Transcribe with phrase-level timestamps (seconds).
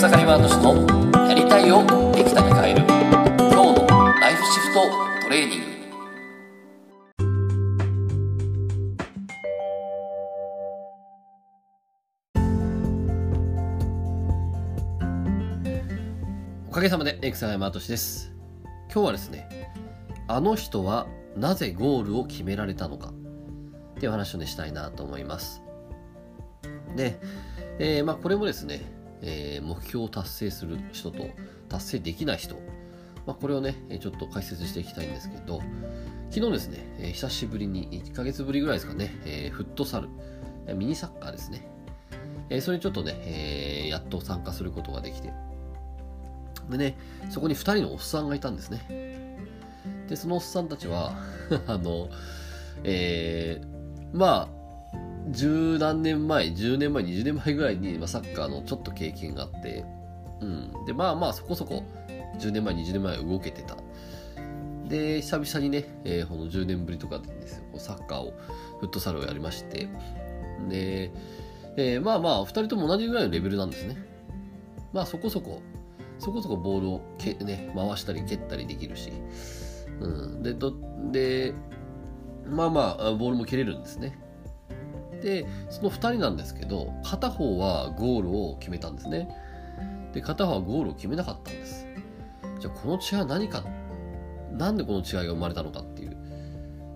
[0.00, 3.86] 草刈ワード氏のやりたいをできたに変える今日の
[4.18, 4.80] ライフシフト
[5.24, 5.66] トレーニング。
[16.70, 18.32] おかげさまで草刈ワード氏です。
[18.90, 19.70] 今日はですね
[20.28, 23.10] あの人はなぜゴールを決められたのか。
[23.10, 23.12] っ
[24.00, 25.60] ていう話をねしたいなと思います。
[26.96, 27.20] で、
[27.78, 31.28] えー、まあこれもですね、えー、目標を達成する人と
[31.68, 32.54] 達成できない人、
[33.26, 35.60] まあ、これをねちょっと解説していきたいんですけど
[36.30, 40.08] 昨日ですね、えー、久しぶりに1ヶ月ぶりぐらいですかね、えー、フットサル
[40.74, 41.66] ミニサッカーですね、
[42.48, 45.32] えー、それにちょっとね、えー、やっと参加することができて。
[46.68, 46.96] でね
[47.30, 49.36] そこに2人のおっさんがいたんですね。
[50.08, 51.14] でそのおっさんたちは
[51.66, 52.08] あの
[52.84, 54.59] えー、まあ
[55.30, 59.84] 十何年前、10年前、20年前ぐらいに、まあ、サッカーのちょっと経験があって、
[60.40, 60.84] うん。
[60.86, 61.84] で、まあまあ、そこそこ、
[62.38, 63.76] 10年前、20年前動けてた。
[64.88, 68.32] で、久々にね、えー、この10年ぶりとかですよ、サッカーを、
[68.80, 69.88] フットサルをやりまして、
[70.68, 71.12] で、
[71.76, 73.96] えー、まあまあ、2人とも同じぐらいのレベルなんですね。
[74.92, 75.62] まあ、そこそこ、
[76.18, 79.12] そこそこボールをけ、ね、回したり蹴ったりできるし、
[80.00, 80.42] うん。
[80.42, 80.74] で、ど、
[81.12, 81.54] で、
[82.46, 84.18] まあまあ、ボールも蹴れるんですね。
[85.22, 89.28] でその2人なんですけど片方はゴールを決めたんですね。
[90.12, 91.86] で片方はゴールを決めなかったんです。
[92.58, 93.64] じゃあこの違いは何か
[94.52, 96.12] なんでこの違いが生まれたのかっていう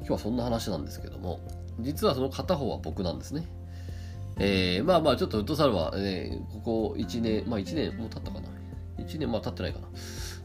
[0.00, 1.40] 今日はそんな話なんですけども
[1.80, 3.46] 実はその片方は僕なんですね。
[4.40, 8.48] えー、まあまあちょっとウッドサルは、ね、ここ1年まあ1年もう経ったかな。
[8.98, 9.88] 1年まあ経ってないかな。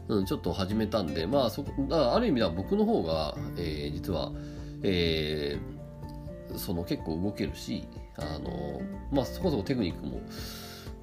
[0.08, 4.32] うん、ちょっと始めたんで、まあそこ、だからある意味では僕の方が、えー、実は、
[4.82, 5.73] えー、
[6.58, 8.80] その結構動けるし、あの、
[9.12, 10.20] まあそこそこテクニックも、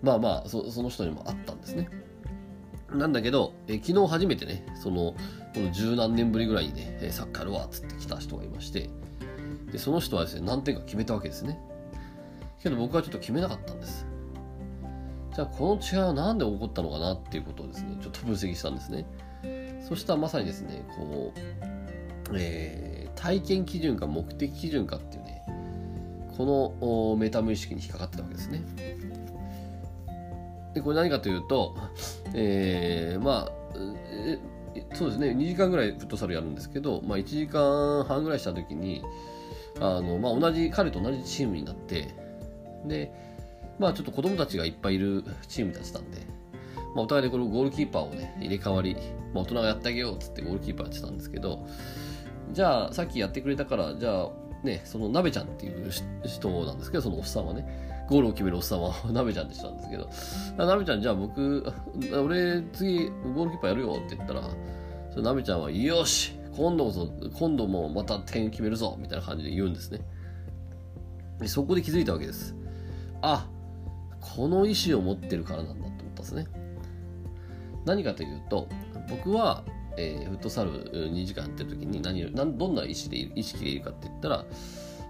[0.01, 1.89] まあまあその人にもあったんですね。
[2.93, 5.15] なんだけど、え昨日初めてね、その、
[5.53, 8.89] この十何年ぶりぐらいにね、サッカーやるわっつって来た人がいまして、
[9.71, 11.59] で、その人はですね、何点か決めたわけですね。
[12.61, 14.05] けど僕はちょっと決めなかったんです。
[15.33, 19.05] じゃあこの違いは何で起こったのかなっていうことをですね、ちょっと分析したんですね。
[19.87, 21.39] そしたらまさにですね、こう、
[22.35, 22.90] えー、
[23.21, 25.43] 体験基準か目的基準かっていうね、
[26.35, 28.63] このメタ無意識に引っかかってたわけですね。
[30.73, 31.75] で、これ何かというと、
[32.33, 39.03] えー、まあ、そうですね、2時間ぐらいフットサルやるんですけど、まあ、1時間半ぐらいした時に、
[39.79, 42.07] あの、まあ、同じ、彼と同じチームになって、
[42.85, 43.11] で、
[43.77, 46.17] まあ、ちょっと子供たちがいっぱいいるチームたちなんで、
[46.95, 48.95] まあ、お互いでこのゴールキーパーをね、入れ替わり、
[49.33, 51.67] まあ、大人がやってあげようっつってゴールキーパーやってたんですけど、
[52.51, 54.29] じゃあ、さっきやってくれたから、じゃあ、
[54.63, 55.91] ね、そのなべちゃんっていう
[56.25, 57.65] 人なんですけど、そのおっさんはね、
[58.09, 61.65] ゴールを決めるおっさんはなべちゃんって人なんですけど、なべちゃん、じゃあ僕、
[62.23, 64.41] 俺次ゴールキーパーやるよって言ったら、
[65.11, 70.01] そのなべちゃんは、よし今度こそ、今度もまた点決めるぞみたいな感じで言うんですね。
[71.39, 72.55] でそこで気づいたわけです。
[73.21, 73.47] あ、
[74.19, 76.45] この意思を持ってるからなんだと思ったんですね。
[77.85, 78.67] 何かというと、
[79.09, 79.63] 僕は
[80.01, 84.45] えー、フットサル2時間やってる時に何何どんな意識で意識でいるかって言ったら、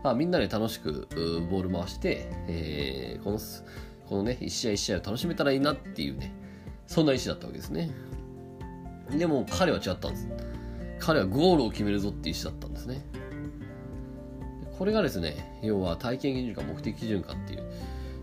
[0.03, 1.07] あ、みんなで楽しく
[1.49, 3.39] ボール回して、えー、この
[4.07, 6.33] このね1試合1試合を楽しめたらいいなっていうね
[6.87, 7.91] そんな意思だったわけですね。
[9.17, 10.27] でも彼は違ったんです。
[10.99, 13.05] 彼はゴールを決めるぞっていう意思だったんですね。
[14.77, 17.63] これがですね要は体験基準か目的基準かっていう。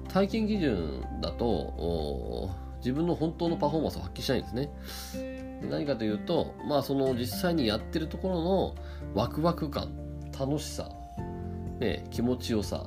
[0.08, 5.37] 体験基準だと自分の本当のパフォーマンスを発揮しないんですね。
[5.60, 8.74] で何かというと、まあ、その実際にやってるところの
[9.14, 9.90] ワクワク感
[10.38, 10.88] 楽しさ、
[11.80, 12.86] ね、気持ちよさ、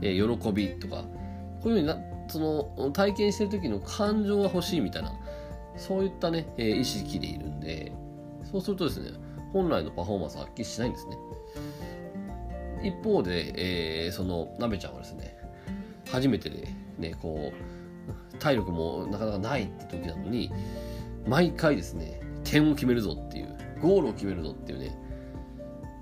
[0.00, 1.04] え喜びとか
[1.62, 5.12] こういうふうになその体験してる時の感情が欲しいみたいな
[5.76, 7.92] そういったね、え意識でいるんで
[8.50, 9.10] そうするとですね
[9.52, 11.16] 本来のパフォーマンスを発揮しないんですね。
[12.82, 15.36] 一方で、えー、そのなべちゃんはですね
[16.10, 20.50] 初めてでねこう体力もなかなかないって時なのに
[21.28, 24.96] 毎回ですね、点を決めるぞっていう、ゴールを決めるぞっていうね、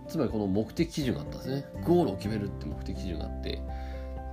[0.08, 1.64] つまりこの目的基準があったんですね。
[1.84, 3.60] ゴールを決めるって目的基準があって、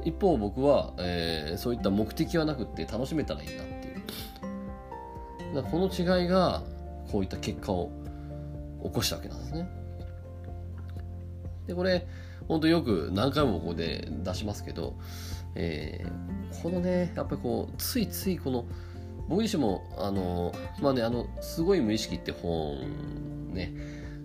[0.06, 3.92] 一方僕は、えー、そういった目的はなくって楽しめたらいいなってい
[5.52, 5.56] う。
[5.56, 6.64] だこの違いが、
[7.12, 7.92] こういった結果を
[8.84, 9.70] 起こしたわけなんですね。
[11.68, 12.06] で、これ、
[12.48, 14.96] 本当よく何回もここで出しますけど、
[15.56, 18.66] えー、このね、やっぱりこう、ついついこの、
[19.28, 22.78] 僕自身も、あの、まあね、あの、すごい無意識って本、
[23.54, 23.74] ね、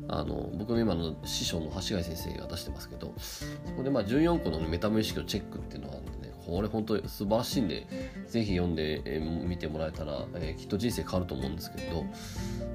[0.09, 3.45] あの、僕の今の師匠の橋貝先生が出してますけど、そ
[3.77, 7.87] こでまあ14個のメタ無意識のチェックっていうのがあるんでね、これ本当に素晴らしいんで
[8.27, 12.05] ぜひ読んで、えー、見てもらえたら、えー、きっと人生変わると思うんですけど、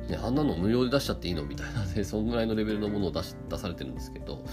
[0.09, 4.45] ね、あんなの無料で出しちゃっていいのみたいなね そんぐらいのレベルのものを出し出されてるんですけど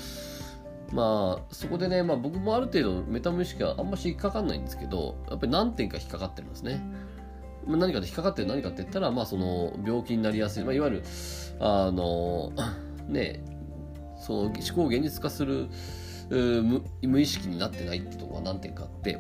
[0.91, 6.81] まあそこでね、まあ、僕もある程度メタ無意識はあんまし引っかかんないんですけどやっぱり何点か引っかかってるんですね。
[7.67, 11.05] 何かで引っかかってる何かって言ったら、まあ、その病気になりやすい、まあ、いわゆる
[11.59, 12.53] あの
[13.09, 13.45] ね
[14.19, 15.69] その思考を現実化する
[16.31, 19.19] 無無意識になってないってところが何点かあって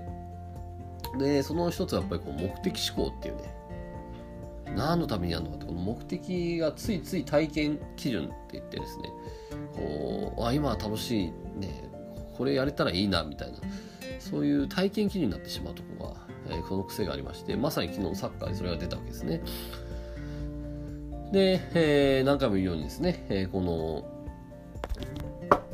[1.19, 3.55] でその一つはやっぱりこう目的思考っていうね
[4.77, 9.11] 何のためにやるのかってこの目的がついつい体験基準って言ってですね
[9.75, 11.91] こうあ今は楽しいね
[12.41, 13.59] これやれたらいいなみたいな
[14.19, 19.43] そういう体験基準になってしまうところがえー、その癖がありまして、まさに昨日のサッカーでそれが出たわけですね。
[21.33, 24.05] で、えー、何回も言うようにですね、えー、この、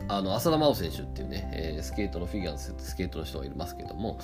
[0.09, 4.19] あの浅田真央選手っていうね、えー、スケートのフィギュアのスケートの人がいますけども、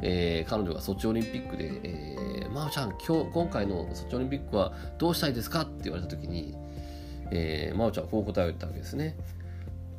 [0.00, 5.60] えー、彼女がソチオリンピックで、えー、真央ちゃん、今日、今回のソチオリンピックはどうしたいですか？
[5.60, 6.56] って言われたときに、
[7.30, 9.16] えー、真央ちゃんはこう答えたわけですね。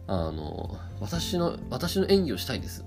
[0.07, 2.85] あの、私の、私の演技をしたいんですっ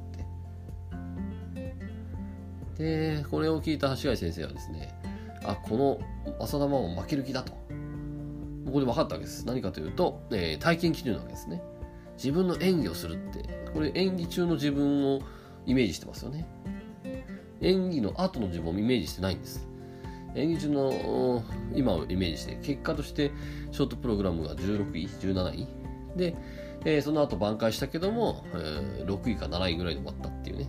[2.76, 3.18] て。
[3.18, 4.94] で、これを聞いた橋貝先生はですね、
[5.44, 6.00] あ、この
[6.40, 7.52] 浅田真央負ける気だと。
[7.52, 9.46] ここで分かったわけです。
[9.46, 11.62] 何かというと、えー、体験基準なわけですね。
[12.16, 15.20] 自分の演技をするって、これ演技中の自分を
[15.66, 16.46] イメージしてますよね。
[17.60, 19.66] 演技の後の自分をイメージしてないんです。
[20.34, 21.42] 演技中の
[21.74, 23.32] 今をイメージして、結果として
[23.72, 25.66] ショートプログラムが16位、17位。
[26.16, 26.36] で、
[26.84, 30.68] えー、その後挽回したけども、えー、6位か7位ぐらいで終わったっていうね。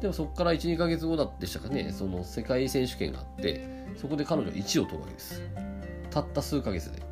[0.00, 3.66] でもそこから1、2ヶ月後だったでしたかね、その世界選手権があって、
[3.96, 5.42] そこで彼女は1位を取るわけです。
[6.10, 7.02] たった数ヶ月で。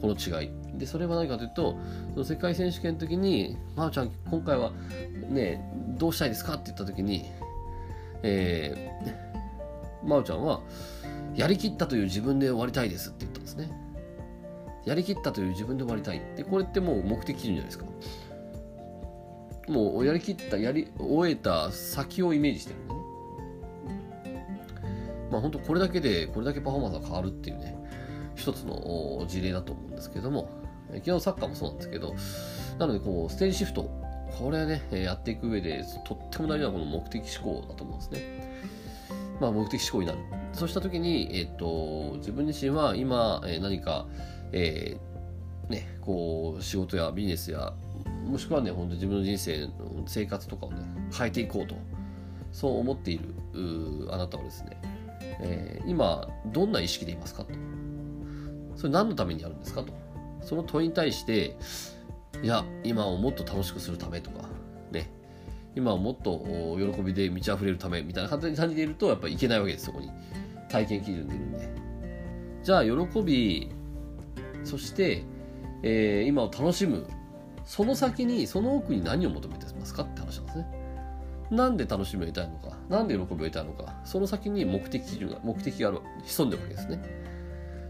[0.00, 0.50] この違い。
[0.78, 1.78] で、それは何かというと、
[2.12, 4.72] その世界選手権の時に、まおちゃん、今回は
[5.28, 5.64] ね、
[5.98, 7.24] どうしたいですかって言った時に、
[8.22, 10.60] えー、まおちゃんは、
[11.34, 13.70] やりきったという自分で終わりたいですって言ったんですね。
[14.84, 16.20] やりきったという自分で終わりたい。
[16.36, 17.86] で、これってもう目的基準じゃないですか。
[19.68, 23.00] もうやりきったやり終えた先をイメージしてるんでね
[25.30, 27.76] まあ本当これだけでこれだけパフォーマンスが変わるっていうね
[28.34, 30.50] 一つの事例だと思うんですけども
[30.96, 32.14] 昨日サッカーもそうなんですけど
[32.78, 33.90] なのでこうステージシフト
[34.38, 38.54] これはねやっていく上でとっても大事なこの目的思考だと思うんですね
[39.40, 40.18] まあ目的思考になる
[40.52, 44.06] そうした時に、えっ、と自分自身は今、え何か、
[44.52, 47.72] えー、ね、こう仕事やビジネスや
[48.26, 50.78] もしくはね、本当自分の人生の生活とかをね、
[51.16, 51.74] 変えていこうと、
[52.52, 53.24] そう思っている
[54.10, 54.80] あなたはですね、
[55.40, 57.50] えー、今、どんな意識でいますかと。
[58.76, 59.92] それ何のためにやるんですかと。
[60.42, 61.56] その問いに対して、
[62.42, 64.48] いや、今をもっと楽しくするためとか、
[64.90, 65.10] ね、
[65.76, 66.44] 今をもっと
[66.78, 70.10] 喜びで満ち溢れるためみたいな感じでいると、やっぱりいけないわけです、そこに。
[70.68, 71.68] 体験基準でいるんで。
[72.62, 73.70] じゃあ、喜び、
[74.64, 75.24] そして、
[75.82, 77.06] えー、今を楽しむ
[77.64, 80.66] その先にその奥に何を求めてますかって話なんですね。
[81.50, 87.02] なんで楽しみを得たいのか、なんで喜びを得たいのか、その先に目的基準が、目的がある、潜んでるわけですね。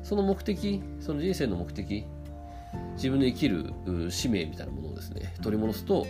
[0.03, 2.05] その目的、その人生の目的、
[2.97, 3.73] 自分の生きる
[4.11, 6.07] 使命みたいなものをですね、取り戻すと、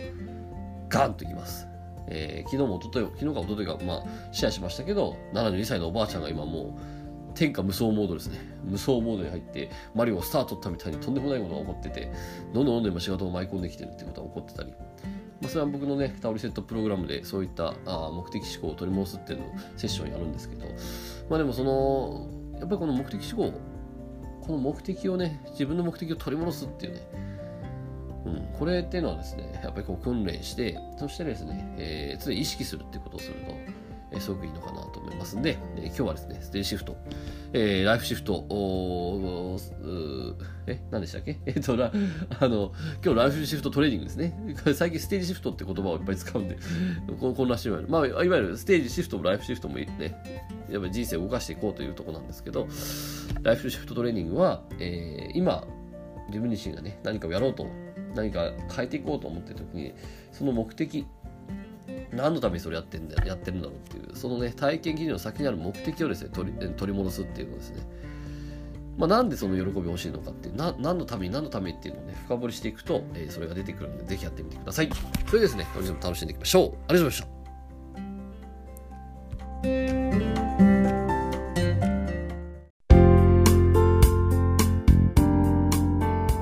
[0.89, 1.67] ガンといきます。
[2.07, 6.94] えー、昨日も一昨日、昨日か一昨日か、まあ、シェアしましたけど、72歳のおばあちゃんが今もう、
[7.35, 8.39] 天下無双モードですね。
[8.63, 12.11] 無双モードに入って、マリオをスタートったみたいにとんでもないことが起こってて、
[12.53, 14.71] どんどんどんどん今仕事を舞い込んできてるってことが起こってたり、
[15.41, 20.65] まあ、それは僕のね、タオリセットプログラムでそういったあ目的思考を取り戻すっていうのをセッションやるんですけど、
[21.29, 23.59] まあでもその、やっぱりこの目的思考、
[24.41, 27.01] この目的をね、自分の目的を取り戻すっていうね、
[28.25, 33.84] うん、これっていうのはですね、やっぱりこう訓練して、そしてですね、えー、常に意識するってことをすると、
[34.15, 36.95] え、すごくいいのかなと思いますんで、え、今日はですね、ステージシフト、
[37.53, 39.57] えー、ライフシフト、お
[40.67, 41.39] え、何でしたっけ？
[41.45, 44.37] えっ、と、あの、今日ライフシフトトレーニングですね。
[44.73, 46.57] 最近ステージシフトって言葉をいっぱい使うんで、
[47.19, 49.87] こんなしてままあ、いわゆるステージシフトもライフシフトもね、
[50.69, 52.67] やっぱり人生を動かしていこうというところなんですけど、
[53.43, 55.65] ライフシフトトレーニングは、えー、今、
[56.27, 57.67] 自分自身がね、何かをやろうと、
[58.15, 59.93] 何か変えていこうと思っている時に、
[60.31, 61.05] その目的、
[62.11, 67.83] 何のためにそれやってんだやってるんだろうっていう、そのね、体験基準の先にある目的をですね、取り取り戻すっていうのですね。
[68.97, 74.89] まあ、なんでその喜び欲しいのかっていうな、何のために何のためにっていうのをね、深掘りしていくと、えー、それが出てくるので、ぜひやってみてください。
[75.27, 76.63] それですね、本日も楽しんでいきましょう。
[76.63, 77.27] ありがとうございました。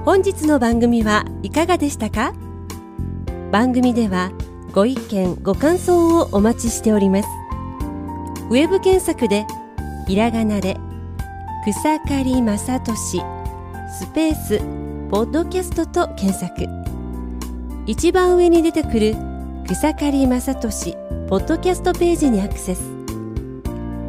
[0.05, 2.33] 本日の番組はいかがでしたか？
[3.51, 4.31] 番組では
[4.73, 7.29] ご意見ご感想をお待ちしております。
[8.49, 9.45] ウェブ検索で
[10.07, 10.77] ひらがなで
[11.63, 13.21] 草刈正俊
[13.99, 14.59] スペース
[15.11, 16.67] ポッドキャストと検索。
[17.85, 19.15] 一番上に出てくる
[19.67, 20.97] 草刈正俊
[21.29, 22.81] ポッドキャストページにアクセス。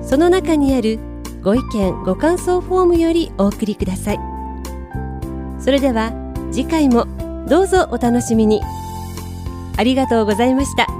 [0.02, 0.99] その中にある
[1.42, 4.21] ご意見ご感想フォームよりお送りください。
[5.61, 6.12] それでは
[6.50, 7.06] 次回も
[7.47, 8.62] どうぞお楽しみに。
[9.76, 10.94] ありがとうございました。